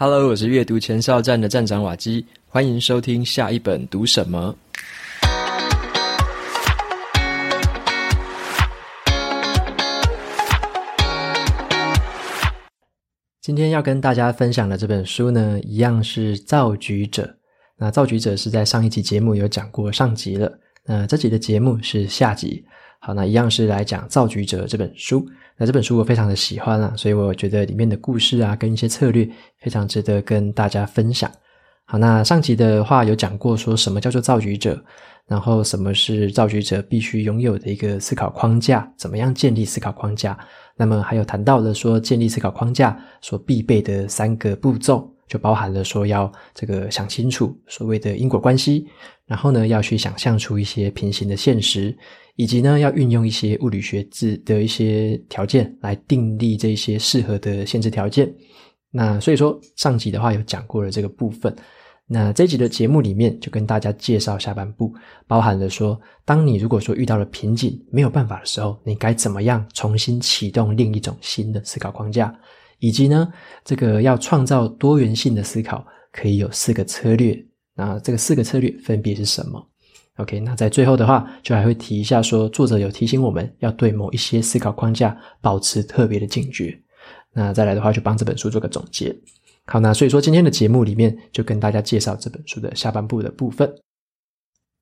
[0.00, 4.54] Hello，我是阅读前哨站的站长瓦基，欢迎收听下一本读什么。
[13.40, 17.24] 今天要跟大家分享的这本书呢，一样是《造局者》。
[17.76, 22.64] 那《造局者》是在上一集节目有讲过上集了，那这集的节目是下集。
[23.00, 25.24] 好，那一样是来讲《造局者》这本书。
[25.56, 29.28] 那这本书我非常的喜欢啊，所以我觉得里面的故事啊，跟一些策略
[29.60, 31.30] 非常值得跟大家分享。
[31.84, 34.82] 好，那上集的话有讲过说什么叫做造局者，
[35.26, 40.38] 然后什么是造局者必须拥有的一个思考框架，怎么样建立思考框架。
[40.76, 48.86] 那么还有谈到了说建立思考框架所必备的三个步骤，就包含了说要这个想清楚所谓的因果关系，
[49.26, 51.96] 然后呢要去想象出一些平行的现实。
[52.40, 58.32] 以及呢，要运用一些物理学制的一些条件来订立这些适合的限制条件。
[58.92, 61.52] 那所以说，上集的话有讲过了这个部分。
[62.06, 64.94] 那这集的节目里面就跟大家介绍下半部，
[65.26, 72.32] 包含了说，当你如果说遇到了瓶颈没有办法的时候，你该怎么样重新启动另一种新的思考框架，
[72.78, 73.32] 以及呢，
[73.64, 77.44] 这个要创造多元性的思考，可以有四个策略。
[77.74, 79.64] 那这个四个策略分别是什么
[80.16, 86.76] ？OK，那在最后的话，就还会提一下说，作者有提醒我们要对某一些思考框架保持特别的警觉。
[87.32, 89.16] 那再来的话，就帮这本书做个总结。
[89.66, 93.72] 好，那所以说今天的节目里面，就跟大家介绍这本书的下半部的部分。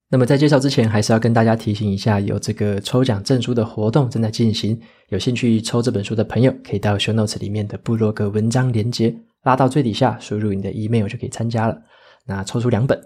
[0.08, 4.80] 那么在介绍之前，还是要跟大家提醒一下，有这个抽奖证书的活动正在进行。
[5.08, 9.12] 有兴趣抽这本书的朋友，可以到 Show Notes 里面的部落格文章连接，
[9.42, 11.76] 拉到最底下，输入你的 email 就可以参加了。
[12.24, 12.96] 那抽出两本。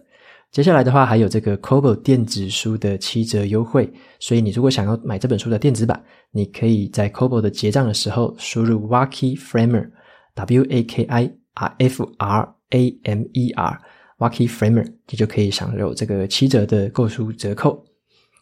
[0.50, 9.88] 接下来的话，还有这个 Kobo 电子书的七折优惠，所以你如果想要买这本书的电子版，你可以在 Kobo 的结账的时候输入 Waki Framer
[10.34, 13.80] W A K I R F R A M E R
[14.20, 17.82] Waki Framer，你就可以享有这个七折的购书折扣。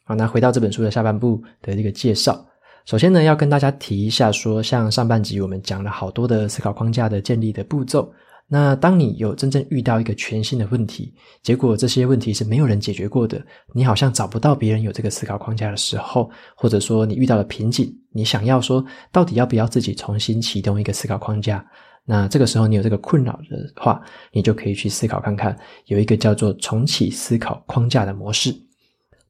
[0.04, 2.44] 好，那回到这本书的下半部的这个介绍，
[2.84, 8.12] 首先呢，要跟大家提一下说，像上半集我们讲了好多的思考框架的建立的步骤。
[8.50, 18.82] 那当你有真正遇到一个全新的问题，结果这些问题是没有人解决过的，你好像找不到别人有这个思考框架的时候，或者说你遇到了瓶颈，你想要说
[19.12, 21.62] 到底要不要自己重新启动一个思考框架？
[22.08, 24.02] 那这个时候你有这个困扰的话，
[24.32, 25.54] 你就可以去思考看看，
[25.84, 28.50] 有一个叫做重启思考框架的模式。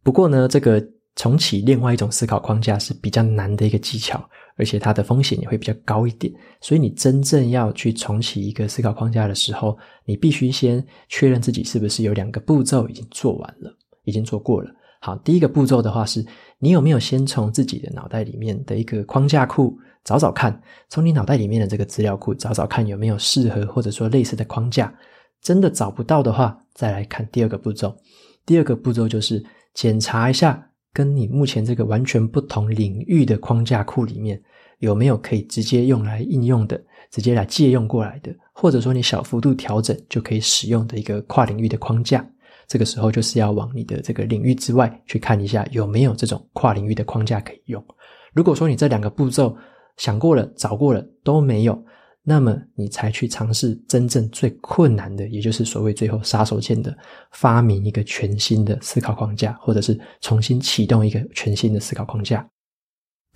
[0.05, 0.81] 不过呢，这个
[1.17, 4.25] 重启另外一种思考框架是比较难的一个技巧。
[4.61, 13.73] 而且它的风险也会比较高一点，所以你真正要去重启一个思考框架的时候，你必须先确认自己是不是有两个步骤已经做完了，
[14.03, 14.69] 已经做过了。
[15.01, 16.27] 好，第一个步骤的话是，
[16.59, 24.93] 你有没有先从自己的脑袋里面的一个框架库找找看，从你脑袋里面的这个资料库找找看有没有适合或者说类似的框架。
[25.41, 27.97] 真的找不到的话，再来看第二个步骤。
[28.45, 30.65] 第二个步骤就是检查一下。
[30.91, 34.43] 跟你目前这个完全不同领域的框架库里面，
[34.79, 42.27] 有没有可以直接用来应用的、直接来借用过来的，或者说你小幅度调整就可以使用的一个跨领域的框架？
[42.69, 47.85] 这个时候就是要往你的这个领域之外去看一下，有没有这种跨领域的框架可以用。
[48.33, 49.57] 如果说你这两个步骤
[49.97, 51.83] 想过了、找过了都没有。
[52.25, 56.95] 那么你才去尝试真正最困难的，也就是所谓最后杀手锏的，
[57.33, 62.47] 发明一个全新的思考框架，或者是重新启动一个全新的思考框架。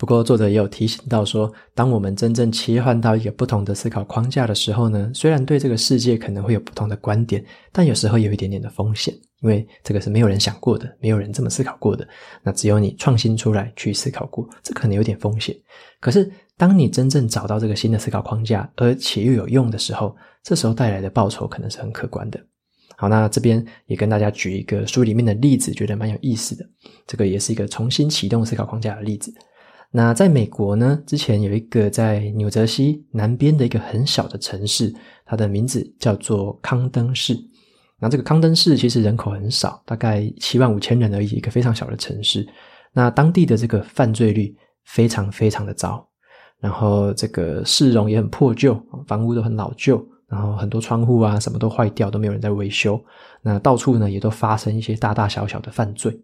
[0.03, 7.41] 不过作者也有提醒到说，当我们真正切换到一个不同的思考框架的时候呢，虽然对这个世界可能会有不同的观点，
[7.71, 12.05] 但有时候有一点点的风险，因为这个是没有人想过的，没有人这么思考过的，
[12.43, 15.55] 那只有你创新出来去思考过，这可能有点风险。
[16.01, 22.37] 可是，当你真正找到这个新的思考框架，而且又有用的时候，这时候带来的报酬可能是很可观的。
[22.97, 26.69] 好，那这边也跟大家举一个书里面的例子，觉得蛮有意思的。
[27.07, 29.33] 这个也是一个重新启动思考框架的例子。
[29.95, 34.91] 那在美国呢，之前有一个在纽泽西南边的一个很小的城市，
[35.23, 37.37] 它的名字叫做康登市。
[37.99, 42.43] 那这个康登市其实人口很少，大概七万五千人而已，一个非常小的城市。
[42.91, 46.03] 那当地的这个犯罪率非常非常的糟。
[46.59, 48.73] 然后这个市容也很破旧，
[49.05, 52.99] 房屋都很老旧，然后很多窗户啊什么都坏掉，都没有人在维修。
[53.43, 56.19] 那到处呢也都发生一些大大小小的犯罪。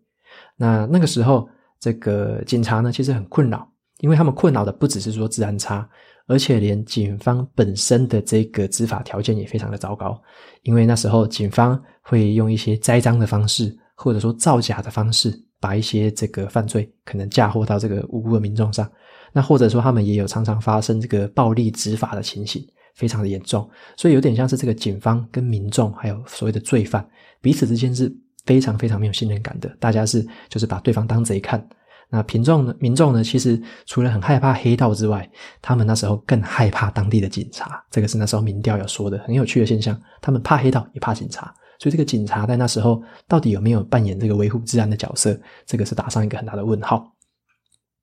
[0.57, 1.47] 那那个时候，
[1.79, 3.67] 这个警察呢其实很困扰，
[3.99, 5.87] 因为他们困扰的不只是说治安差，
[6.27, 10.21] 而且连警方本身的这个执法条件也非常的糟糕。
[10.63, 18.89] 因为那时候警方会用一些栽赃的方式，或者说造假的方式，把一些这个犯罪可能嫁祸到这个无辜的民众上。
[19.31, 22.65] 那或者说，他们也有常常发生这个暴力执法的情形，
[22.95, 27.07] 非常的严重，所以有点像是这个警方跟民众还有所谓的罪犯
[27.39, 28.11] 彼此之间是
[28.49, 31.63] 非常非常没有信任感的，大家是就是把对方当贼看。
[32.09, 32.75] 那民众呢？
[32.79, 33.23] 民众呢？
[33.23, 35.29] 其实除了很害怕黑道之外，
[35.61, 37.79] 他们那时候更害怕当地的警察。
[37.91, 39.95] 这个是那时候民调有说的很有趣的现象。
[40.19, 41.53] 他们怕黑道，也怕警察。
[41.77, 45.39] 所以这个警察在那时候到底有没有扮演这个维护治安的角色？
[45.67, 47.05] 这个是打上一个很大的问号。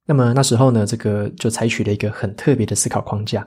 [0.06, 3.44] 那么那时候呢，这个就采取了一个很特别的思考框架，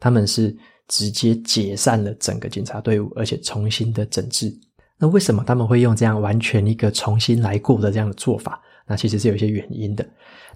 [0.00, 0.56] 他们是
[0.86, 4.50] 直接解散了整个警察队伍，而且重新的整治。
[4.98, 8.60] 那为什么他们会用这样完全一个重新来过的这样的做法？
[8.86, 10.04] 那其实是有一些原因的。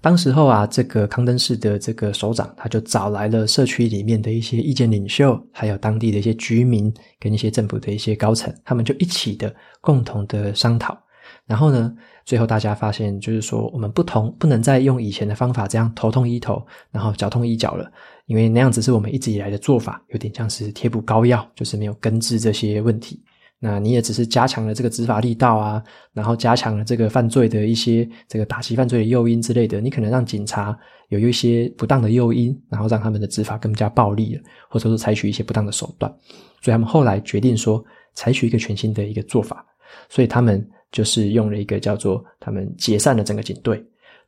[0.01, 10.97] 当时候啊，这个康登市的这个首长，他就找来了社区里面的一些意见领袖，还有当地的一些居民跟一些政府的一些高层，他们就一起的共同的商讨。
[11.45, 11.93] 然后呢，
[12.25, 17.89] 最后大家发现，就是说我们不同，不能再用以前的方法这样头痛医头，然后脚痛医脚了，
[18.25, 23.21] 因为那样子是我们一直以来的做法，有点像是贴补膏药，就是没有根治这些问题。
[23.65, 25.81] 那你也只是加强了这个执法力道啊，
[26.11, 30.77] 然后加强了这个犯罪的一些这个打击犯罪的诱因之类的，你可能让警察
[31.07, 36.13] 有一些不当的诱因，然后让他们的执法更加暴力了，或者说采取一些不当的手段。
[36.61, 37.81] 所以他们后来决定说，
[38.13, 39.65] 采取一个全新的一个做法，
[40.09, 43.81] 所以他们就是用了一个叫做他们解散了整个警队。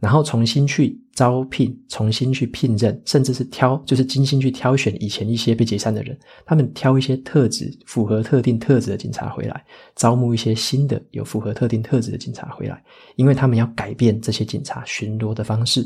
[0.05, 6.15] 然后重新去招聘，重新去聘任，甚至是挑，就是精心去挑选以前一些被解散的人，
[6.45, 9.65] 他们挑一些特质符合特定特质的警察回来，
[9.95, 12.79] 招募一些新的有符合特定特质的警察回来，
[13.15, 15.83] 因为他们要改变这些警察巡逻的方式。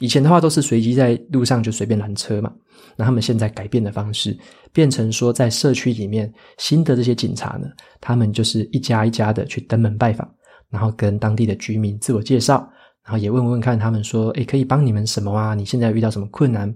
[0.00, 2.52] 以前的话都是随机在路上就随便拦车嘛，
[2.96, 4.36] 那他们现在改变的方式，
[4.72, 6.28] 变成说在社区里面
[6.58, 7.68] 新的这些警察呢，
[8.00, 10.28] 他们就是一家一家的去登门拜访，
[10.70, 12.68] 然后跟当地的居民自我介绍。
[13.04, 15.54] 然后也问问看他们说，诶，可以帮你们什么啊？
[15.54, 16.74] 你现在遇到什么困难？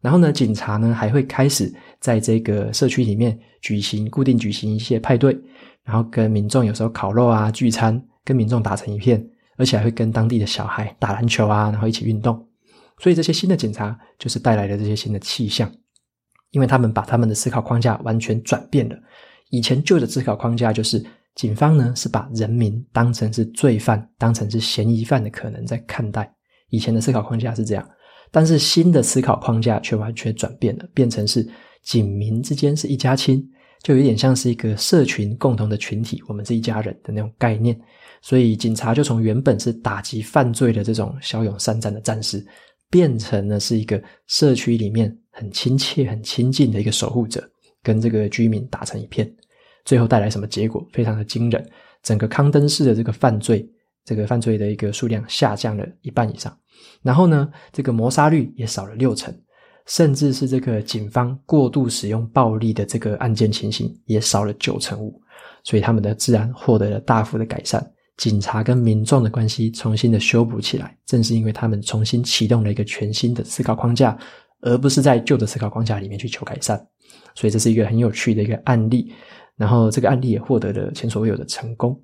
[0.00, 5.36] 然后呢，警察呢还会开始在这个社区里面举行固定举行一些派对，
[5.82, 9.26] 然后跟民众有时候烤肉啊聚餐，跟民众打成一片，
[9.56, 12.46] 而且还会跟当地的小孩打篮球啊，然后一起运动。
[12.98, 15.68] 所以这些新的警察就是带来了这些新的气象，
[16.52, 18.96] 因为他们把他们的思考框架完全转变了。
[19.50, 21.04] 以前旧的思考框架就是。
[21.34, 26.32] 警方呢是把人民当成是罪犯，当成是嫌疑犯的可能在看待。
[26.70, 27.88] 以前的思考框架是这样，
[28.30, 31.46] 但是新的思考框架却完全转变了，变成是
[31.82, 33.44] 警民之间是一家亲，
[33.82, 37.78] 就有点像是一个社群共同的群体，我们是一家人的那种概念。
[38.22, 42.44] 所以警察就从原本是打击犯罪的这种骁勇善战的战士，
[42.88, 47.46] 变成了是一个社区里面很亲切、很亲近的一个守护者，
[47.82, 49.30] 跟这个居民打成一片。
[49.84, 50.86] 最后带来什么结果？
[50.92, 51.70] 非常的惊人，
[52.02, 53.68] 整个康登市的这个犯罪，
[54.04, 56.56] 这个犯罪的一个数量下降了一半以上。
[57.02, 59.34] 然后呢，这个谋杀率也少了六成，
[59.86, 65.20] 甚至是这个警方过度使用暴力的这个案件情形也少了九成五。
[65.62, 67.84] 所以他们的治安获得了大幅的改善，
[68.16, 70.96] 警察跟民众的关系重新的修补起来。
[71.06, 74.16] 正是因为他们重新启动了一个全新的思考框架，
[74.60, 76.78] 而不是在旧的思考框架里面去求改善。
[77.34, 79.12] 所以这是一个很有趣的一个案例。
[79.56, 82.00] 然后这个案例也获得了前所未有的成功。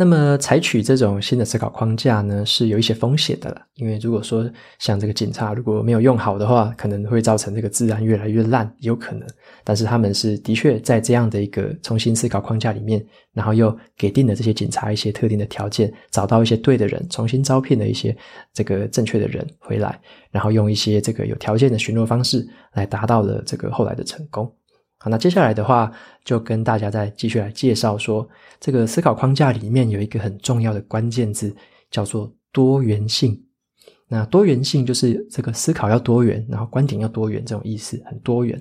[0.00, 3.66] 那么采取这种新的思考框架呢，是有一些风险的啦。
[3.74, 4.48] 因为如果说
[4.78, 9.26] 像这个警察如果没有用好的话，可能会造成这个治安越来越烂，有可能。
[9.64, 18.16] 但是他们是的确在这样的一个重新思考框架里面，然后又给定了这些警察一些特定的条件，找到一些对的人，重新招聘了一些
[18.54, 24.48] 这个正确的人回来，然后用一些这个有条件的巡逻方式来达到了这个后来的成功。
[25.08, 25.90] 那接下来的话，
[26.24, 28.28] 就跟大家再继续来介绍说，
[28.60, 31.54] 这个思考框架里面有一个很重要的关键字，
[31.90, 33.40] 叫做多元性。
[34.08, 38.58] 那多元性就是这个思考要多元，然后观点要多元这种意思，很多元。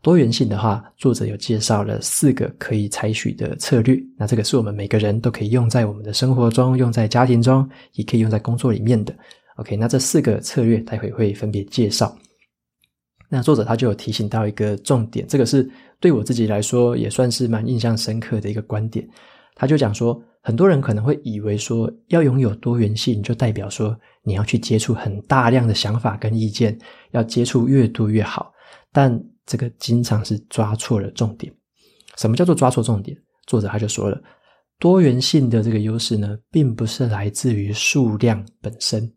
[0.00, 3.98] 多元性的话，作者有介绍了四个可以采取的策略。
[4.18, 9.14] 那这个是我们每个人都可以用在我们的生活中，用在家庭中，也可以用在工作里面的。
[9.56, 12.14] OK，那这四个策略待会会分别介绍。
[13.28, 19.08] 那作者他就有提醒到一个重点，这个是对我自己来说也算是蛮印象深刻的一个观点。
[19.56, 26.78] 他就讲说，很多人可能会以为说，要拥有多元性，就代表说你要去接触很大量的想法跟意见，
[27.12, 28.52] 要接触越多越好。
[28.92, 31.52] 但这个经常是抓错了重点。
[32.16, 33.16] 什么叫做抓错重点？
[33.46, 34.20] 作者他就说了，
[34.78, 39.10] 多元性的这个优势呢，并不是来自于数量本身，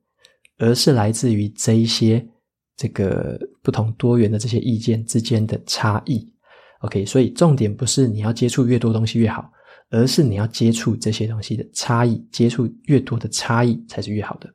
[0.59, 2.25] 而是来自于这一些。
[2.77, 6.31] 这个不同多元的这些意见之间的差异
[6.81, 9.51] ，OK，所以重点不是你要接触越多东西越好，
[9.89, 14.47] 而是你要接触这些东西的差异，接触越多的差异才是越好的。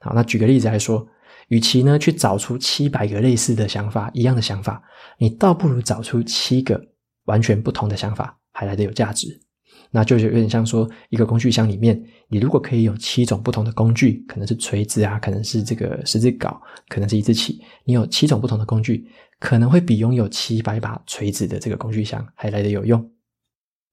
[0.00, 1.06] 好，那举个例子来说，
[1.48, 4.82] 与其呢去找出七百个类似的想法、一样的想法，
[5.16, 6.78] 你倒不如找出七个
[7.24, 9.40] 完全不同的想法，还来得有价值。
[9.94, 16.58] 那就有点像说，一个工具箱里面，你如果可以有七种不同的工具，可能是锤子啊，可能是这个十字镐，
[16.88, 19.06] 可能是一支起，你有七种不同的工具，
[19.38, 23.11] 可能会比拥有七百把锤子的这个工具箱还来得有用。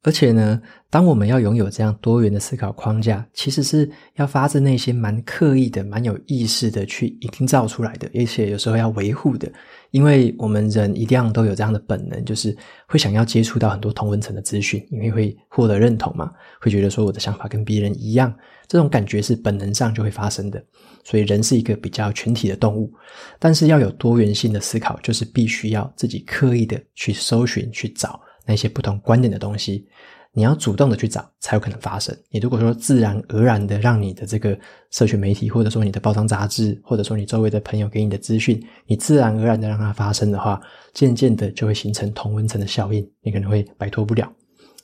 [0.02, 9.52] 而且呢，当我们要拥有这样多元的思考框架，其实是要发自内心、蛮刻意的、蛮有意识的去营造出来的，而且有时候要维护的。
[9.92, 12.56] 因为我们人一样都有这样的本能，就是
[12.88, 18.34] 会想要接触到很多同温层的资讯，因为会获得认同嘛，会觉得说我的想法跟别人一样，
[18.68, 20.64] 这种感觉是本能上就会发生的。
[21.04, 22.90] 所以人是一个比较群体的动物，
[23.38, 28.18] 但是要有多元性的思考，就是必须要自己刻意的去搜寻、去找。
[28.50, 29.88] 那些不同观点的东西，
[30.34, 32.18] 你要主动的去找，才有可能发生。
[32.32, 34.58] 你如果说自然而然的让你的这个
[34.90, 40.60] 社群媒体，或者说你的报章杂志，或者说你周围的朋友给你的资讯，你自然而然的让它发生的话，
[40.96, 44.28] 渐渐的就会形成同温层的效应，你可能会摆脱不了。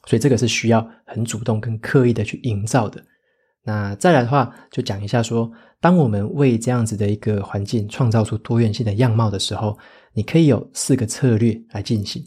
[0.06, 3.04] 所以这个是需要很主动跟刻意的去营造的。
[3.64, 9.76] 那再来的话，就讲一下说，当我们为这样子的一个环境创造出多元性的样貌的时候，
[10.14, 12.24] 你可以有四个策略来进行。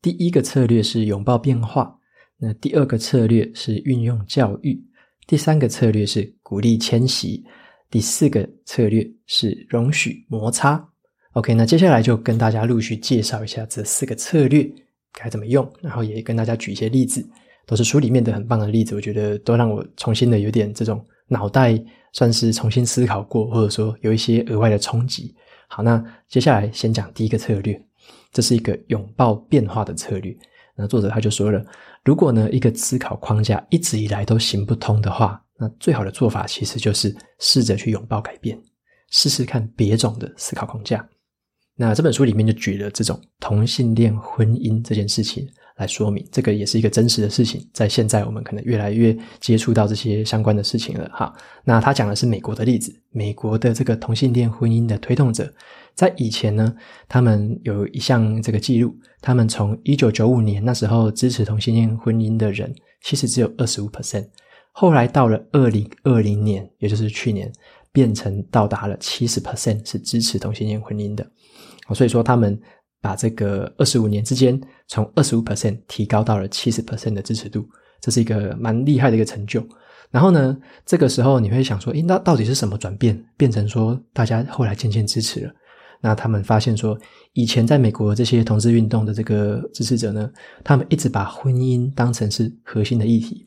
[0.00, 1.92] 第一个策略是拥抱变化，
[2.36, 4.80] 那第二个策略是运用教育，
[5.26, 7.44] 第三个策略是鼓励迁徙，
[7.90, 10.88] 第四个策略是容许摩擦。
[11.32, 14.68] OK，那接下来就跟大家陆续介绍一下这四个策略
[15.12, 17.28] 该怎么用，然后也跟大家举一些例子，
[17.66, 21.76] 都是书里面的很棒的例子，我觉得都让我重新的有点这种脑袋
[22.12, 25.34] 算是重新思考过，或者说有一些额外的冲击。
[25.68, 27.87] 好，那接下来先讲第一个策略。
[28.32, 30.36] 这是一个拥抱变化的策略。
[30.74, 31.64] 那作者他就说了，
[32.04, 38.56] 如果呢一个思考框架一直以来都行不通的话，那最好的做法其实就是试着去拥抱改变，
[39.10, 41.06] 试试看别种的思考框架。
[41.74, 45.48] 那这本书里面就举了这种同性恋婚姻这件事情。
[45.78, 51.32] 来说明，这个也是一个真实的事情，在现在我们可能越来越接触到这些相关的事情了哈。
[51.64, 55.50] 那他讲的是美国的例子，美国的这个同性恋婚姻的推动者，
[55.94, 56.74] 在以前呢，
[57.08, 64.26] 他们有一项这个记录，他们从一九九五年那时候支持同性恋婚姻的人，其实只有二十五 percent，
[64.72, 67.52] 后来到了二零二零年，也就是去年，
[67.92, 71.24] 变成到达了七十 percent 是支持同性恋婚姻的。
[71.94, 72.60] 所以说他们。
[73.00, 77.66] 把这个二十五年之间，从二十五 percent 提高到了七十 percent 的支持度，
[78.00, 79.66] 这是一个蛮厉害的一个成就。
[80.10, 85.52] 然后呢，这个时候你会想说，诶，那到底是什么转变，变成说大家后来渐渐支持了？
[86.00, 86.98] 那他们发现说，
[87.32, 90.30] 以前在美国这些同志运动的这个支持者呢，
[90.64, 93.44] 他们一直把婚姻当成是核心的议题，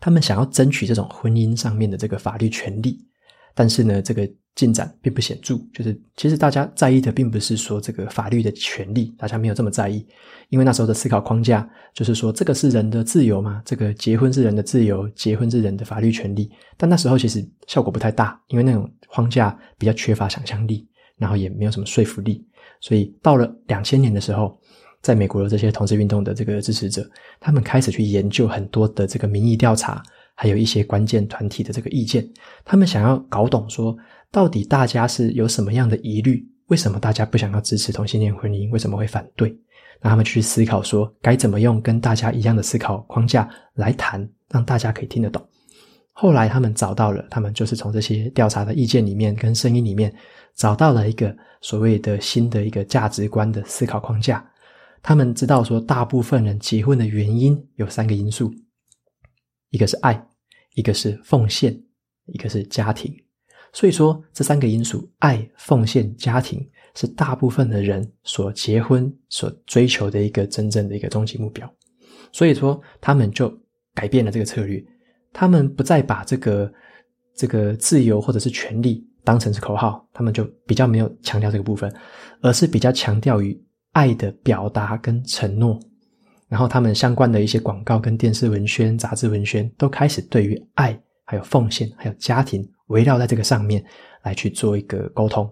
[0.00, 3.07] 他们想要争取这种婚姻上面的这个法律权利。
[3.58, 4.24] 但是呢，这个
[4.54, 5.56] 进展并不显著。
[5.74, 10.06] 就是其实大家在意的，并不是说这个法律的权利，大家没有这么在意。
[10.48, 16.48] 因为那时候的思考框架就是说，这个是人的自由嘛，这个结婚是人的自由，结婚是人的法律权利。
[16.76, 20.86] 但那时候其实效果不太大，因为那种框架比较缺乏想象力，
[21.16, 22.46] 然后也没有什么说服力。
[22.80, 24.56] 所以到了两千年的时候，
[25.02, 27.04] 在美国的这些同志运动的这个支持者，
[27.40, 30.00] 他们开始去研究很多的这个民意调查。
[30.40, 32.24] 还有一些关键团体的这个意见，
[32.64, 33.96] 他们想要搞懂说，
[34.30, 36.48] 到底大家是有什么样的疑虑？
[36.68, 38.70] 为什么大家不想要支持同性恋婚姻？
[38.70, 39.50] 为什么会反对？
[40.00, 45.44] 那他们去思考说，该怎么用跟大家一样的思考框架来谈，让大家可以听得懂。
[46.12, 50.14] 后来他们找到了，他们就是从这些调查的意见里面跟声音里面，
[50.54, 54.48] 找到了一个所谓的新的一个价值观的思考框架。
[55.02, 58.54] 他们知道说，大部分人结婚的原因有三个因素。
[59.70, 60.27] 一个是爱，
[60.78, 61.76] 一个是奉献，
[62.26, 63.12] 一个是家庭。
[63.72, 71.68] 所以说，这三个因素——爱、奉献、家庭，是大部分的人所结婚所追求的一个真正的一个终极目标。
[72.30, 73.52] 所以说，他们就
[73.92, 74.80] 改变了这个策略，
[75.32, 76.72] 他们不再把这个
[77.34, 81.92] 这个自由或者是权利当成是口号，他们就比较没有强调这个部分，
[82.40, 83.60] 而是比较强调于
[83.94, 85.76] 爱的表达跟承诺。
[86.48, 93.84] 然后他们相关的一些广告跟电视文宣、杂志文宣都开始对于爱、还有奉献、还有家庭围绕在这个上面
[94.22, 95.46] 来去做一个沟通，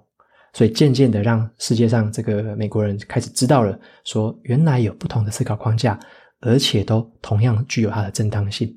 [0.55, 6.01] 所以渐渐的让世界上这个美国人开始知道了，说原来有不同的思考框架，
[6.41, 8.75] 而且都同样具有它的正当性。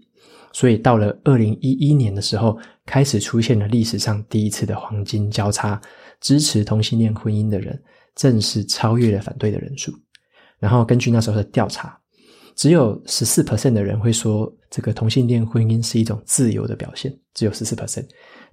[0.51, 5.79] 所以到了二零一一年的时候，开始出现了历史上第一次的黄金交叉，
[6.19, 7.81] 支持同性恋婚姻的人
[8.13, 9.93] 正式超越了反对的人数。
[10.59, 11.97] 然后根据那时候的调查。
[12.59, 18.05] 只有十四 percent 的人会说，这个同性恋婚姻是一种自由的表现，只有十四 percent。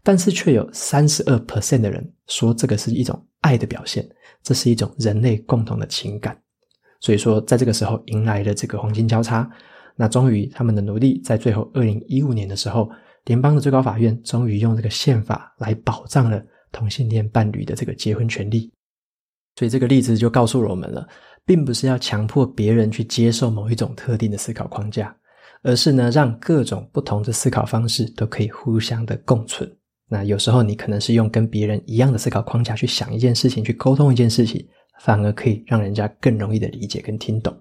[0.05, 4.09] 但是却有三十二 percent 的人说这个是一种爱的表现，
[4.45, 6.41] 这是一种人类共同的情感。
[7.01, 9.51] 所以说，在这个时候迎来了这个黄金交叉。
[9.97, 12.89] 那终于，他们的努力在最后二零一五年的时候，
[13.25, 18.71] 联邦的最高法院终于用这个宪法来保障了同性恋伴侣的这个结婚权利。
[19.57, 21.09] 所以这个例子就告诉我们了，
[21.45, 25.17] 并不是要强迫别人去接受某一种特定的思考框架，
[25.63, 29.71] 而是呢，让各种不同的思考方式都可以互相的共存。
[30.09, 34.65] 那有时候你可能是用跟别人一样的思考框架去想一件事情，去沟通一件事情，
[35.01, 37.53] 反而可以让人家更容易的理解跟听懂。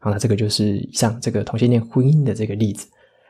[0.00, 2.86] 好，那这个就是以上这个同性恋婚姻的这个例子。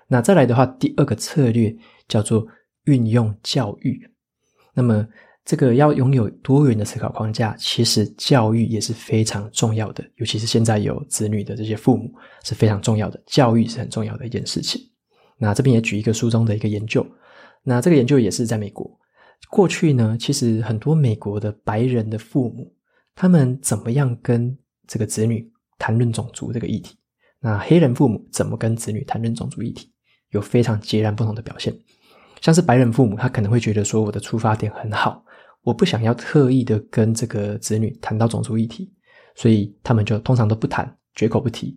[0.09, 1.73] 那再来的话，第二个策略
[2.09, 2.47] 叫做
[2.87, 4.01] 运用教育。
[4.75, 5.07] 那么
[5.45, 10.03] 这个要拥有多元的思考框架，其实教育也是非常重要的。
[10.17, 12.11] 尤其是现在有子女的这些父母
[12.43, 14.81] 是非常重要的，教育是很重要的一件事情。
[15.37, 17.07] 那这边也举一个书中的一个研究。
[17.63, 18.91] 那这个研究也是在美国。
[19.51, 22.75] 过去呢，其实很多美国的白人的父母，
[23.15, 26.97] 他们怎么样跟这个子女谈论种族这个议题，
[27.41, 29.93] 那黑人父母怎么跟子女谈论种族议题，
[30.31, 31.75] 有非常截然不同的表现。
[32.41, 35.25] 像是白人父母，他可能会觉得说，我的出发点很好，
[35.65, 38.93] 我不想要特意的跟这个子女谈到种族议题，
[39.35, 41.77] 所以他们就通常都不谈，绝口不提。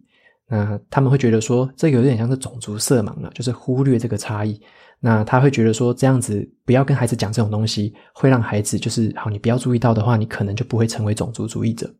[0.49, 4.61] 那他们会觉得说，这个有点像是种族色盲了，就是忽略这个差异。
[4.99, 11.93] 那他会觉得说，这样子不要跟孩子讲这种东西，会让孩子就是好，你不要注意到的话，你可能就不会成为种族主义者。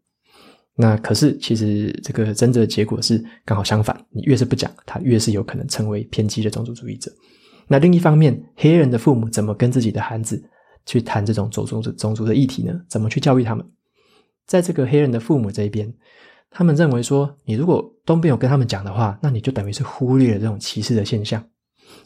[0.76, 4.00] 那可是，其实这个真正的结果是刚好相反。
[4.12, 7.12] 你越是不讲，他越是有可能成为偏激的种族主义者。
[7.68, 10.42] 那另一方面，黑人的父母怎么跟自己的孩子
[10.88, 12.74] 去谈这种种族种族的议题呢？
[12.88, 13.64] 怎么去教育他们？
[14.48, 15.94] 在这个黑人的父母这一边，
[16.50, 21.44] 他们认为说，你如果都没有跟他们讲的话，那你就等于是忽略了这种歧视的现象。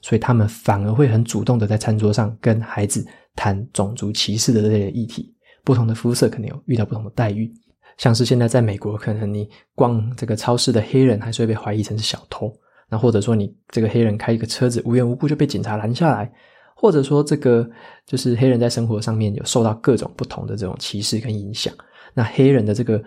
[0.02, 5.34] 所以他们反而会很主动的在餐桌上跟孩子谈种族歧视的这类议题。
[5.64, 7.52] 不同的肤色可能有遇到不同的待遇。
[7.98, 12.52] 像是现在在美国，可能你逛这个超市的黑人还是会被怀疑成是小偷，
[12.90, 16.32] 那或者说你这个黑人开一个车子无缘无故就被警察拦下来，
[16.82, 17.70] 或者说这个
[18.08, 21.72] 就是黑人在生活上面有受到各种不同的这种歧视跟影响，
[22.16, 23.00] 那黑人的这个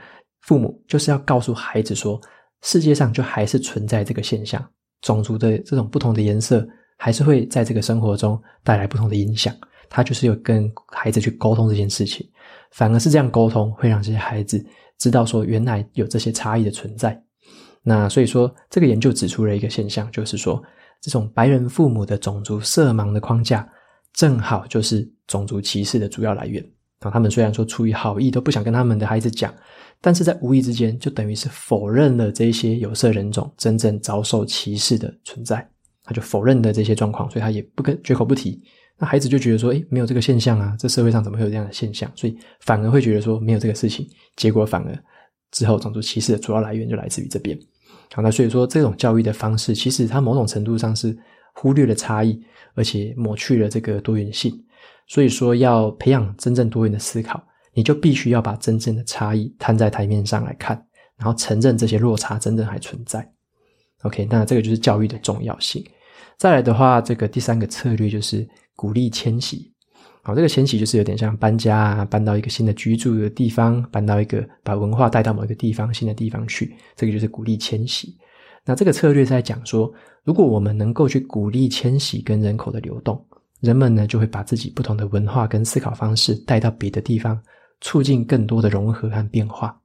[0.43, 2.21] 父母就是要告诉孩子说，
[2.63, 4.65] 世界上就还是存在这个现象，
[5.01, 6.65] 种族的这种不同的颜色
[6.97, 9.53] 还是会在这个生活中带来不同的影响，
[9.89, 12.25] 他就是有跟孩子去沟通这件事情。
[12.71, 14.65] 反而是这样沟通，会让这些孩子
[14.99, 17.21] 知道说，原来有这些差异的存在。
[17.83, 20.63] 那所以说，这个研究指出了一个现象，就是说，
[21.05, 23.69] 这种白人父母的种族色盲的框架，
[24.15, 26.65] 正好就是种族歧视的主要来源。
[27.01, 29.55] 啊，他们虽然说出于好意，都不想跟他们的孩子讲，
[30.01, 35.69] 但是在无意之间，就等于是否认了这些有色人种真正遭受歧视的存在。
[36.03, 38.63] 他就否认了这些状况，所以他也不跟绝口不提。
[38.97, 42.11] 那孩子就觉得说，诶，没有这个现象啊，这社会上怎么会有这样的现象？
[42.17, 44.99] 所以反而会觉得说没有这个事情，结果反而
[45.51, 47.59] 之后种族歧视的主要来源就来自于这边。
[48.13, 51.17] 好，那所以说这种教育的方式，其实它某种程度上是
[51.55, 52.41] 忽略了差异，
[52.75, 54.53] 而且抹去了这个多元性。
[55.07, 60.77] 所以说要培养真正多元的思考，你就必须要把真正的差异摊在台面上来看，
[61.17, 63.29] 然后承认这些落差真正还存在。
[64.03, 65.85] OK，那这个就是教育的重要性。
[66.37, 68.49] 再来的话，这个第三个策略就是。
[68.77, 69.73] 鼓励迁徙，
[70.27, 78.17] 好，这个迁徙就是有点像搬家啊，搬到一个新的居住的地方，搬到一个把文化带到某一个地方，新的地方去，这个就是鼓励迁徙。
[78.65, 79.93] 那这个策略在讲说，
[80.25, 83.23] 如果我们能够去鼓励迁徙跟人口的流动，
[83.61, 87.39] 人们呢就会把自己不同的文化跟思考方式带到别的地方，
[87.83, 89.79] 促进更多的融合和变化。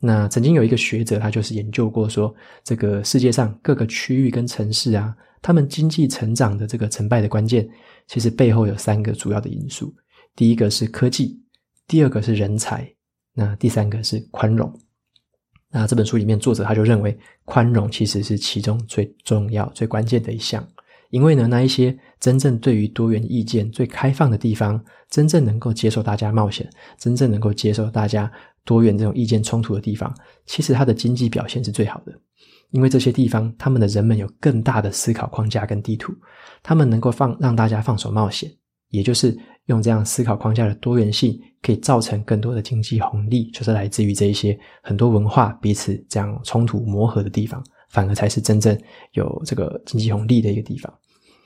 [0.00, 7.68] 那曾经有一个学者，他就是研究过说，这个世界上各个区域跟城市啊，他们经济成长的这个成败的关键。
[8.08, 9.94] 其实背后有三个主要的因素，
[10.34, 11.40] 第一个是科技，
[11.86, 12.90] 第二个是人才，
[13.34, 14.72] 那第三个是宽容。
[15.70, 20.66] 那这本书里面作者他就认为，宽容其实是其中最重要、最关键的一项，
[21.08, 28.30] 因为呢，那一些真正对于多元意见最开放的地方，真正能够接受大家冒险，真正能够接受大家
[28.64, 32.12] 多元这种意见冲突的地方，其实它的经济表现是最好的。
[32.72, 36.12] 因为这些地方，他们的人们有更大的思考框架跟地图，
[36.62, 38.50] 他们能够放让大家放手冒险，
[38.88, 48.76] 也就是用这样思考框架的多元性，可以造成更多的经济红利，就是来自于这一些很多文化彼此这样冲突磨合的地方，反而才是真正
[49.12, 50.92] 有这个经济红利的一个地方。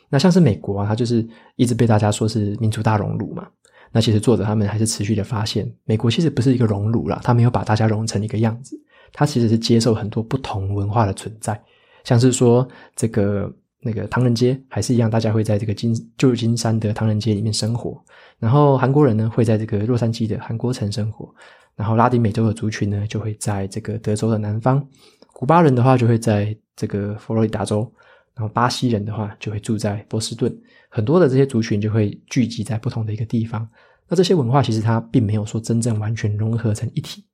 [0.08, 3.48] 那像是美国啊，它就是一直被大家说是民族大熔炉嘛。
[3.90, 8.80] 那其实作者他们还是持续的发现，美国其实不是一个熔炉啦，它没有把大家熔成一个样子。
[9.18, 11.58] 它其实是接受很多不同文化的存在，
[12.04, 13.50] 像是说这个
[13.80, 17.98] 那个唐人街还是一样，大家会在这个金旧金山的唐人街里面生活。
[18.38, 21.34] 然后韩国人呢会在这个洛杉矶的韩国城生活。
[21.74, 24.86] 然后拉丁美洲的族群呢就会在这个德州的南方。
[25.32, 27.90] 古巴人的话就会在这个佛罗里达州。
[28.34, 30.54] 然后巴西人的话就会住在波士顿。
[30.90, 33.66] 很多的这些族群就会聚集在不同的一个地方。
[34.08, 37.24] 那这些文化其实它并没有说真正完全融合成一体，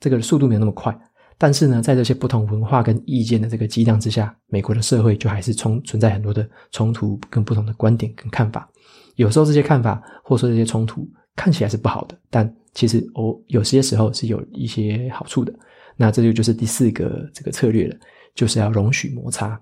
[0.00, 0.98] 这个速度没有那么快。
[1.40, 8.68] 但是呢，在这些不同文化跟意见的这个激荡之下，美国的社会就还是冲存在很多的冲突跟不同的观点跟看法。
[9.14, 15.54] 有时候这些看法或说这些冲突看起来是不好的，但其实哦，有些时候是有一些好处的。
[15.96, 17.96] 那这就就是第四个这个策略了，
[18.34, 19.60] 就是要容许摩擦。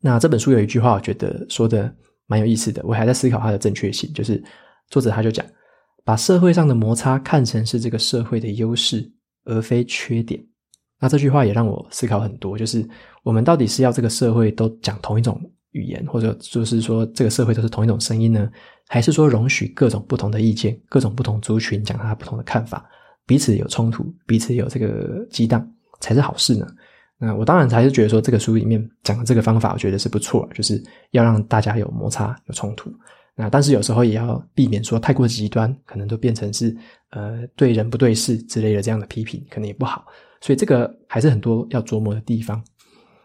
[0.00, 1.94] 那这本书有一句话，我觉得说的
[2.26, 4.10] 蛮有意思的，我还在思考它的正确性。
[4.14, 4.42] 就是
[4.88, 5.44] 作者他就讲，
[6.04, 9.10] 把社会上的摩擦看成是这个社会的优势，
[9.44, 10.42] 而非缺点。
[10.98, 12.86] 那这句话也让我思考很多，就是
[13.22, 15.40] 我们到底是要这个社会都讲同一种
[15.72, 18.50] 语言，或者就是说这个社会都是同一种声音呢？
[18.88, 22.88] 还是说容许各种不同的意见，各种不同族群讲他不同的看法，
[23.26, 25.68] 彼此有冲突，彼此有这个激荡，
[26.00, 26.66] 才是好事呢？
[27.18, 32.90] 那我当然还是觉得说这个书里面讲的这个方法，我觉得是不错，就是要让大家有摩擦、有冲突。
[33.34, 36.74] 那但是有时候也要避免说太过极端，可能都变成是
[37.10, 40.06] 呃对人不对事之类的这样的批评，可能也不好。
[40.46, 42.62] 所以这个还是很多要琢磨的地方。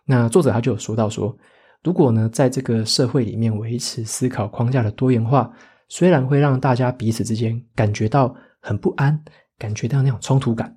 [0.05, 1.37] 那作者他就有说到说，
[1.83, 5.53] 如果呢，在这个社会里面维持思考框架的多元化，
[5.87, 9.23] 虽然会让大家彼此之间感觉到很不安，
[9.59, 10.75] 感觉到那种冲突感，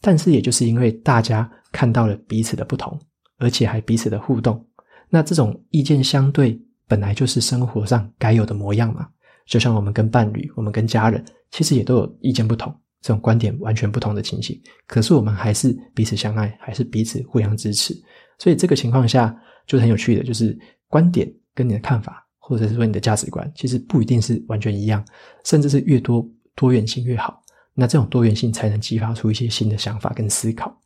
[0.00, 2.96] 但是也就是因为大家看到了彼此的不同，
[3.38, 4.64] 而且还彼此的互动，
[5.08, 9.08] 那这种意见相对本来就是生活上该有的模样嘛。
[9.46, 12.72] 就像我们跟伴侣，我们跟家人，其实也都有意见不同。
[13.02, 17.92] 这种观点完全不同的情形，可是我们还是彼此相爱，还是彼此互相支持。
[18.38, 19.36] 所以这个情况下
[19.66, 25.04] 就很有趣的，就是观点跟你的看法，或者是说你的价值观，其实不一定是完全一样，
[25.44, 27.42] 甚至是越多多元性越好。
[27.74, 30.78] 那这种多元性才能激发出一些新的想法跟思考。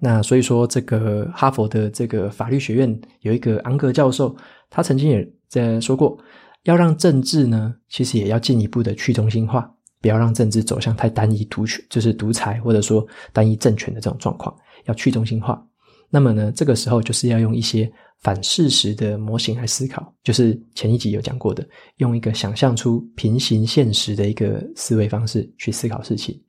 [0.00, 4.34] 那所以说，这个哈佛的这个法律学院有一个昂格教授，
[4.70, 6.16] 他曾经也在说过，
[6.62, 9.68] 要让政治呢，其实也要进一步的去中心化。
[10.00, 15.64] 不要让政治走向太单一独权，就是独裁或者说单一政权的这种状况，要去中心化。
[16.10, 26.40] 那么呢，这个时候就是要用一些反事实的模型来思考，就是前一集有讲过的，用一个想象出平行现实的一个思维方式去思考事情。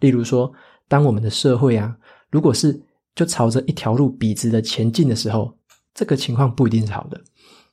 [0.00, 0.52] 例如说，
[0.86, 1.96] 当我们的社会啊，
[2.30, 2.78] 如果是
[3.14, 5.50] 就朝着一条路笔直的前进的时候，
[5.94, 7.18] 这个情况不一定是好的，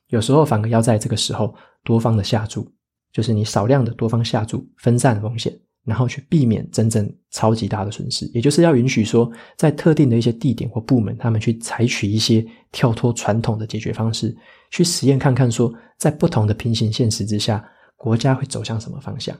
[0.08, 2.66] 有时候反而要在这个时候多方的下注。
[3.14, 8.26] 就是你少量的多方下注，分散风险，然后去避免真正超级大的损失。
[8.34, 14.36] 也就是要允许说，在特定的一些地点或部门，他们去采取一些跳脱传统的解决方式，
[14.72, 17.64] 去实验看看说，在不同的平行现实之下，
[17.96, 19.34] 国家会走向什么方向。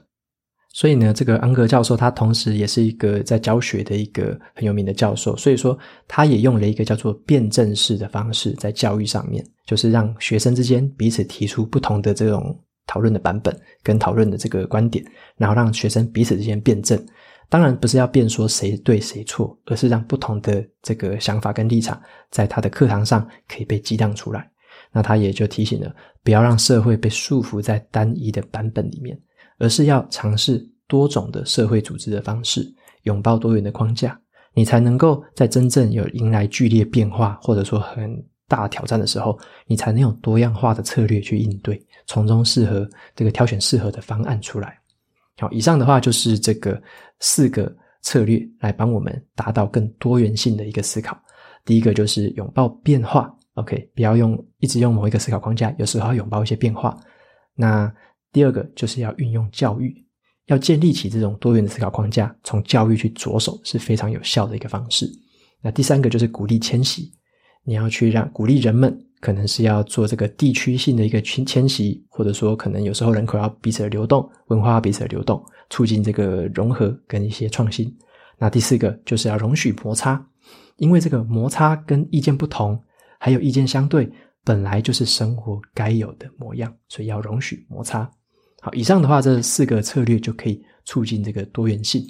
[0.71, 12.57] 所以呢，这个安格教授他同时也是一个在教学的一个很有名的教授，所以说他也用了一个叫做辩证式的方式在教育上面，就是让学生之间彼此提出不同的这种。
[12.87, 15.05] 讨论的版本跟讨论的这个观点，
[15.37, 17.03] 然后让学生彼此之间辩证。
[17.47, 24.49] 当然不是要辩说谁对谁错，而是让不同的这个想法跟立场，在他的课堂上可以被激荡出来。
[24.91, 25.93] 那他也就提醒了，
[26.23, 29.17] 不要让社会被束缚在单一的版本里面，
[29.59, 32.65] 而是要尝试多种的社会组织的方式，
[33.03, 34.19] 拥抱多元的框架，
[34.53, 41.83] 你才能够在真正有迎来剧烈变化，或者说很大挑战的时候，你才能有多样化的策略去应对。
[42.05, 44.77] 从中适合这个挑选适合的方案出来。
[45.37, 46.81] 好，以上的话就是这个
[47.19, 51.19] 四个策略来帮我们达到更多元性的一个思考。
[51.65, 56.95] 第一个就是拥抱变化，OK，不要用一直用某一个思考框架，有时候要拥抱一些变化。
[57.55, 57.91] 那
[58.31, 59.93] 第二个就是要运用教育，
[60.45, 65.09] 要建立起这种多元的思考框架，从教育去着手是非常有效的一个方式。
[65.61, 67.11] 那第三个就是鼓励迁徙，
[67.65, 69.01] 你要去让鼓励人们。
[69.21, 77.91] 可能是要做这个地区性的一个迁迁徙，或者说可能有时候人口要彼此的流动，文化要彼此的流动，促进这个融合跟一些创新。
[78.37, 80.23] 那第四个就是要容许摩擦，
[80.77, 82.79] 因为这个摩擦跟意见不同，
[83.17, 84.07] 还有意见相对，
[84.43, 88.07] 本来就是生活该有的模样，所以要容许摩擦。
[88.61, 92.05] 好，以上的话，这四个策略就可以促进这个多元性。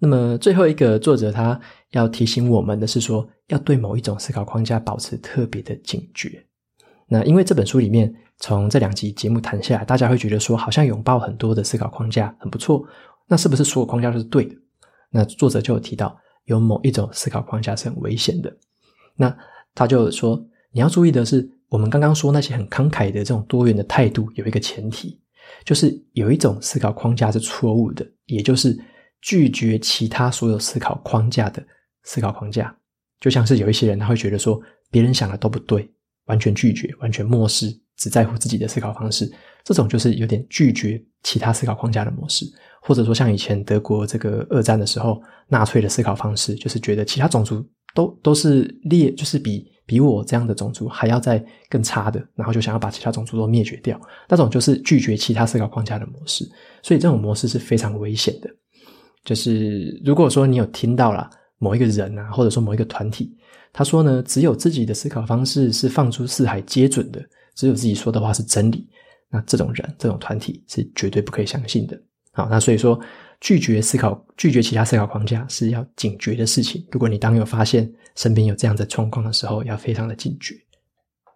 [0.00, 6.44] 那么最后一个作者他要提醒我们的是说，要对某一种思考框架保持特别的警觉。
[7.06, 12.84] 那因为这本书里面从这两集节目谈下来，大家会觉得说，好像拥抱很多的思考框架很不错。
[13.26, 14.54] 那是不是所有框架都是对的？
[15.10, 18.56] 那作者就有提到，有某一种思考框架是很危险的。
[19.16, 19.36] 那
[19.74, 20.40] 他就说，
[20.72, 25.20] 你要注意的是，我们刚刚说那些很慷慨的这种多元的态度，有一个前提，
[25.64, 28.76] 就是有一种思考框架是错误的，也就是
[29.20, 31.60] 拒绝其他所有思考框架的
[32.04, 32.74] 思考框架。
[33.20, 35.88] 就像是有一些人他会觉得说，别人想的都不对，
[36.26, 39.30] 完全拒绝，完全漠视，只在乎自己的思考方式，
[39.62, 42.46] 这种就是有点拒绝其他思考框架的模式。
[42.82, 47.62] 或者说像以前德国这个二战的时候，纳粹的思考方式就是觉得其他种族
[47.94, 54.00] 都都是劣，就是比比我这样的种族还要再更差的，然后就想要把其他种族都灭绝掉。
[54.28, 56.48] 那种就是拒绝其他思考框架的模式，
[56.82, 58.48] 所以这种模式是非常危险的。
[59.24, 61.28] 就是如果说你有听到了
[61.60, 63.36] 某一个人啊，或者说某一个团体，
[63.72, 67.22] 他说呢，只有自己的思考方式是放诸四海皆准的，
[67.54, 68.88] 只有自己说的话是真理，
[69.30, 72.00] 那这种人这种团体是绝对不可以相信的。
[72.32, 72.98] 好，那所以说
[73.40, 76.84] 拒绝思考、拒绝其他思考框架是要警觉的事情。
[76.90, 80.54] 如果你当有发现身边有这样的状况的时候，要非常的警觉。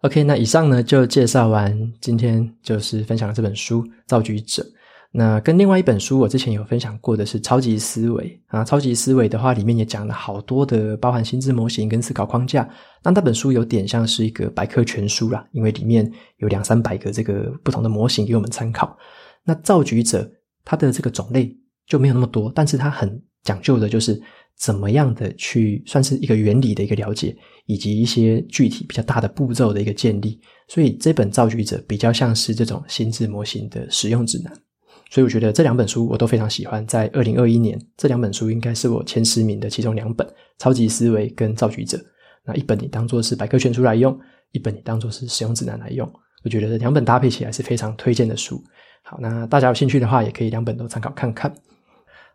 [0.01, 4.63] OK，那以上呢就介绍完，今天就是分享了这本书《造局者》。
[5.17, 12.69] 那跟另外一本书我之前有分享过的是《超级思维》啊，《超级思维》的话里面也讲了好多的包含心智模型跟思考框架。
[13.01, 18.97] 那那本书有点像是一个百科全书啦，因为里面有两三百个这个不同的模型给我们参考。
[19.43, 20.21] 那《造局者》。
[20.67, 24.19] 它的这个种类就没有那么多，但是它很讲究的就是
[24.57, 30.41] 怎么样的去算是一个原理的一个了解，以及一些具体比较大的步骤的一个建立。
[30.67, 34.51] 所以这本造局者比较像是这种心智模型的使用指南。
[35.09, 36.85] 所以我觉得这两本书我都非常喜欢。
[36.87, 41.97] 在二零二一年，这两本书应该是我前十名的其中两本：《超级思维》跟《造局者》。
[42.43, 44.17] 那一本你当做是百科全书来用，
[44.51, 46.11] 一本你当做是使用指南来用。
[46.43, 48.63] 我觉得这两本搭配起来是非常推荐的书。
[49.03, 51.53] 好，那大家有兴趣的话，也可以两本都参考看看。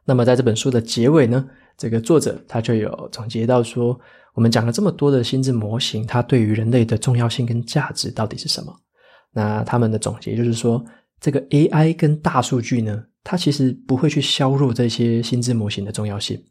[0.05, 3.99] 那么在这本书的结尾呢，这个作者他就有总结到说，
[4.35, 8.75] 我们讲了这么多的心智模型，它对于人类的重要性跟价值到底是什么？
[9.33, 10.85] 那他们的总结就是说，
[11.21, 16.43] 这个 AI 跟大数据呢，它其实不会去削弱这些心智模型的重要性，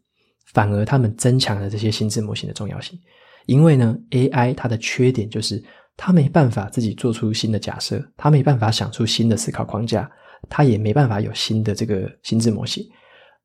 [0.52, 2.98] 反而他们增强了这些心智模型的重要性。
[3.46, 5.62] 因为呢，AI 它的缺点就是。
[6.02, 10.10] 它没办法自己做出新的假设，他没办法想出新的思考框架，
[10.48, 12.82] 它也没办法有新的这个心智模型，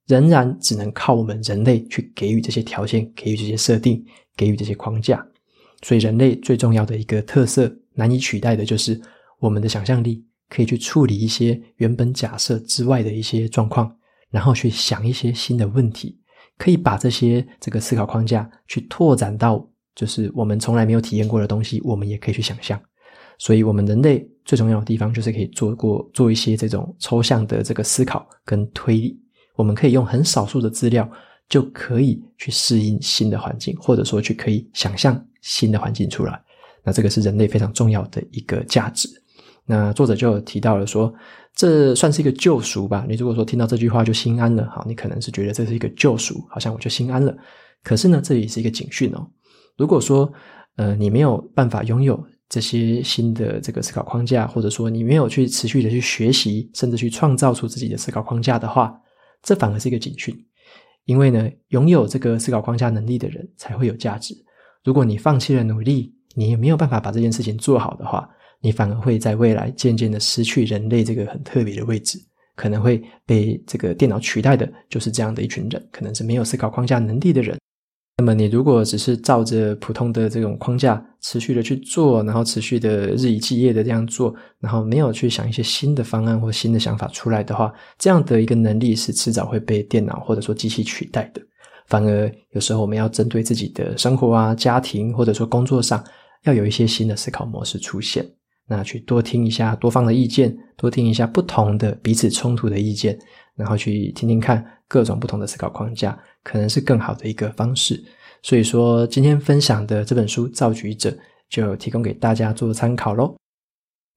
[0.08, 4.02] 仍然只能靠我们人类去给予这些条件，给予这些设定，
[4.38, 5.18] 给予这些框架。
[5.82, 8.98] 所以，人类最重要的一个特色，难以取代的就是
[9.40, 13.96] 我们的想象力，可以去处理一些原本假设之外的一些状况，
[14.30, 16.20] 然后去想一些新的问题，
[16.58, 19.68] 可以把这些这个思考框架去拓展到。
[19.96, 22.78] 就是我们从来没有体验过的东西，我们也可以去想象。
[23.38, 29.18] 所以，我们人类最重要的地方就是可以做过做一些这种抽象的这个思考跟推理。
[29.56, 31.10] 我们可以用很少数的资料，
[31.48, 36.42] 就可以去适应新的环境，或者说去可以想象新的环境出来。
[36.84, 39.10] 那这个是人类非常重要的一个价值。
[39.66, 41.14] 那作者就提到了说，
[41.56, 43.06] 这算是一个救赎吧。
[43.10, 47.36] 你如果说听到这句话就心安了，好，你可能是觉得这是一个救赎，好像我就心安了。
[47.84, 49.28] 可是呢，这也是一个警讯哦。
[49.78, 50.32] 如果说，
[50.76, 58.94] 呃，你没有办法拥有这些新的这个思考框架，或者说你没有去持续的去学习，甚至去创造出自己的思考框架的话，
[59.42, 60.36] 这反而是一个警讯。
[61.06, 64.36] 因为呢，拥有这个思考框架能力的人才会有价值。
[64.84, 68.28] 如果你放弃了努力，你也没有办法把这件事情做好的话，
[68.62, 72.20] 你反而会在未来渐渐的失去人类这个很特别的位置，
[72.56, 77.58] 可能会被这个电脑取代的，就是这样的一群人，可能是没有思考框架能力的人。
[78.18, 91.42] 那么你如果只是照着普通的这种框架持续的去做，然后持续的日以继夜的这样做，然后没有去想一些新的方案或新的想法出来的话，这样的一个能力是迟早会被电脑或者说机器取代的。
[91.88, 96.02] 反而有时候我们要针对自己的生活啊、家庭或者说工作上，
[96.46, 98.26] 要有一些新的思考模式出现。
[98.68, 103.18] 那去多听一下多方的意见，多听一下不同的彼此冲突的意见，
[103.56, 106.18] 然后去听听看各种不同的思考框架。
[106.44, 108.00] 可能是更好的一个方式，
[108.44, 111.10] 所以说今天分享的这本书《造局者》
[111.50, 113.36] 就提供给大家做参考喽。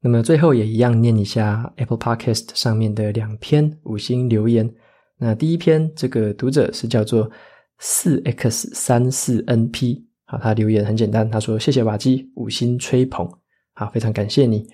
[0.03, 4.71] 那么最后也一样念一下 Apple Podcast 上面的两篇五星留言。
[5.17, 7.31] 那第一篇这个读者是叫做
[7.79, 13.27] 四 X 三四 NP，好，他留言很简单，他说谢谢瓦基五星吹捧，
[13.79, 14.67] 好，非常感谢你。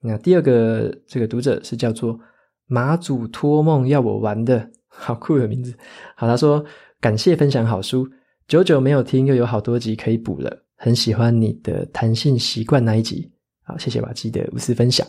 [0.00, 2.18] 那第二个这个读者是叫做
[2.66, 4.70] 马祖托梦要我玩的。
[4.94, 5.74] 好酷的名字，
[6.14, 6.62] 好，他说
[7.00, 8.06] 感谢分享好书，
[8.46, 13.32] 久久没有听，又有好多集可以补了，很喜欢你的弹性习惯那一集，
[13.64, 15.06] 好，谢谢瓦基的无私分享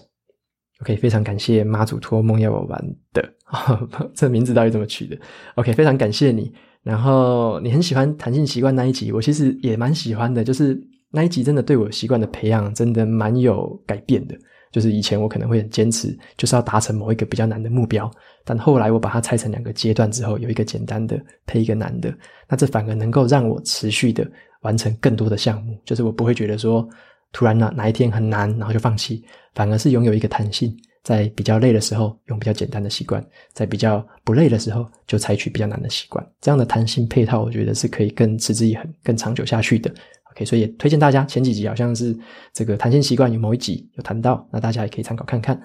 [0.80, 3.30] ，OK，非常感谢妈祖托梦要我玩的，
[4.16, 5.18] 这名字到底怎么取的
[5.56, 10.82] ？OK，非常感谢你，然后你很喜欢弹性习惯那一集，我其实也蛮喜欢的，就是
[11.16, 14.36] 那一集真的对我习惯的培养真的蛮有改变的。
[14.72, 18.10] 就是以前我可能会很坚持，就是要达成某一个比较难的目标，
[18.44, 22.12] 但后来我把它拆成两个阶段之后，有一个简单的配一个难的，
[22.50, 24.28] 那这反而能够让我持续的
[24.62, 25.78] 完成更多的项目。
[25.86, 26.90] 就是我不会觉得说
[27.32, 29.24] 突然哪哪一天很难，然后就放弃，
[29.54, 33.24] 反而是拥有一个弹性，在比较累的时候用比较简单的习惯，
[33.54, 36.28] 在比较不累的时候就采取比较难的习惯。
[36.42, 39.94] 这样的弹性配套，我觉得是可以更持之以恒、更长久下去的。
[40.34, 42.18] OK，所以也推荐大家，前几集好像是
[42.52, 45.60] 这个弹性习惯有某一集有谈到，那大家也可以参考看看。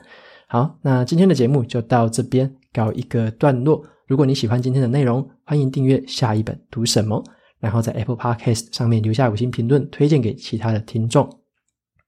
[0.47, 3.83] 好，那今天的节目就到这边告一个段落。
[4.07, 7.23] 如果你喜欢今天的内容，欢迎订阅下一本读什么，
[7.61, 11.29] 然后在 Apple Podcast 上面留下五星评论，推荐给其他的听众。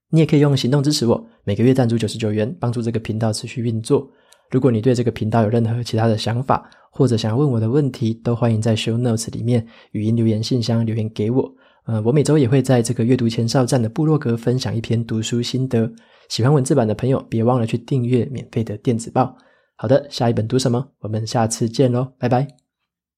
[0.09, 4.09] 你也可以用行动支持我，每个月赞助九十九元，帮助这个频道持续运作。
[4.49, 11.53] 如果你对这个频道有任何其他的想法，或者想要问我的问题，都欢迎在 Show Notes 里面语音留言信箱留言给我。
[11.85, 15.91] 呃，我每周也会在这个阅读前哨站的部落格分享一篇读书心得。
[16.29, 19.35] 喜欢文字版的朋友，别忘了去订阅免费的电子报。
[19.75, 20.89] 好的，下一本读什么？
[20.99, 22.70] 我们下次见喽，拜拜。